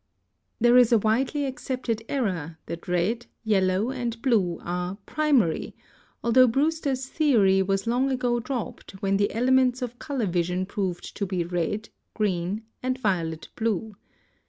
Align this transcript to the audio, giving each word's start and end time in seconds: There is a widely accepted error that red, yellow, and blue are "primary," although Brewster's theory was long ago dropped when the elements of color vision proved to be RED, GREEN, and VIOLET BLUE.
There 0.59 0.77
is 0.77 0.91
a 0.91 0.97
widely 0.97 1.45
accepted 1.45 2.01
error 2.09 2.57
that 2.65 2.87
red, 2.87 3.27
yellow, 3.43 3.91
and 3.91 4.19
blue 4.23 4.59
are 4.63 4.97
"primary," 5.05 5.75
although 6.23 6.47
Brewster's 6.47 7.05
theory 7.05 7.61
was 7.61 7.85
long 7.85 8.09
ago 8.09 8.39
dropped 8.39 8.93
when 9.03 9.17
the 9.17 9.31
elements 9.31 9.83
of 9.83 9.99
color 9.99 10.25
vision 10.25 10.65
proved 10.65 11.15
to 11.17 11.27
be 11.27 11.43
RED, 11.43 11.89
GREEN, 12.15 12.63
and 12.81 12.97
VIOLET 12.97 13.49
BLUE. 13.55 13.95